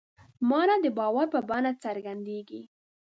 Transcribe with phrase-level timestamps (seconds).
[0.49, 2.61] مانا د باور په بڼه څرګندېږي.